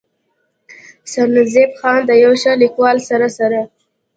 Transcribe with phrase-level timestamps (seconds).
[1.11, 3.61] “سرنزېب خان د يو ښه ليکوال سره سره